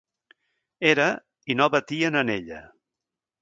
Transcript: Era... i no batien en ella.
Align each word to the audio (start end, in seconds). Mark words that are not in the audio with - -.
Era... 0.91 1.05
i 1.53 1.57
no 1.59 1.67
batien 1.75 2.19
en 2.23 2.33
ella. 2.37 2.63